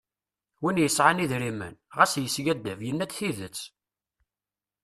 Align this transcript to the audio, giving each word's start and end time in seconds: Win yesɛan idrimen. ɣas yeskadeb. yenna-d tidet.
Win 0.61 0.81
yesɛan 0.81 1.23
idrimen. 1.23 1.75
ɣas 1.97 2.13
yeskadeb. 2.23 2.79
yenna-d 2.83 3.11
tidet. 3.17 3.59